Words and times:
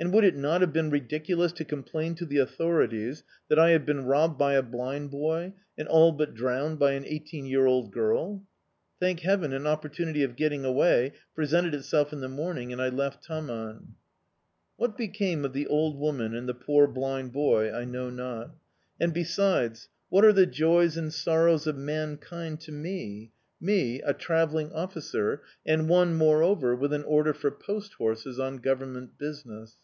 And 0.00 0.12
would 0.12 0.22
it 0.22 0.36
not 0.36 0.60
have 0.60 0.72
been 0.72 0.90
ridiculous 0.90 1.50
to 1.54 1.64
complain 1.64 2.14
to 2.14 2.24
the 2.24 2.38
authorities 2.38 3.24
that 3.48 3.58
I 3.58 3.70
had 3.70 3.84
been 3.84 4.04
robbed 4.04 4.38
by 4.38 4.52
a 4.52 4.62
blind 4.62 5.10
boy 5.10 5.54
and 5.76 5.88
all 5.88 6.12
but 6.12 6.34
drowned 6.34 6.78
by 6.78 6.92
an 6.92 7.04
eighteen 7.04 7.46
year 7.46 7.66
old 7.66 7.92
girl? 7.92 8.44
Thank 9.00 9.18
heaven 9.22 9.52
an 9.52 9.66
opportunity 9.66 10.22
of 10.22 10.36
getting 10.36 10.64
away 10.64 11.14
presented 11.34 11.74
itself 11.74 12.12
in 12.12 12.20
the 12.20 12.28
morning, 12.28 12.72
and 12.72 12.80
I 12.80 12.90
left 12.90 13.24
Taman. 13.24 13.96
What 14.76 14.96
became 14.96 15.44
of 15.44 15.52
the 15.52 15.66
old 15.66 15.98
woman 15.98 16.32
and 16.32 16.48
the 16.48 16.54
poor 16.54 16.86
blind 16.86 17.32
boy 17.32 17.72
I 17.74 17.84
know 17.84 18.08
not. 18.08 18.54
And, 19.00 19.12
besides, 19.12 19.88
what 20.10 20.24
are 20.24 20.32
the 20.32 20.46
joys 20.46 20.96
and 20.96 21.12
sorrows 21.12 21.66
of 21.66 21.76
mankind 21.76 22.60
to 22.60 22.70
me 22.70 23.32
me, 23.60 24.00
a 24.02 24.12
travelling 24.14 24.72
officer, 24.72 25.42
and 25.66 25.88
one, 25.88 26.14
moreover, 26.14 26.76
with 26.76 26.92
an 26.92 27.02
order 27.02 27.34
for 27.34 27.50
post 27.50 27.94
horses 27.94 28.38
on 28.38 28.58
Government 28.58 29.18
business? 29.18 29.74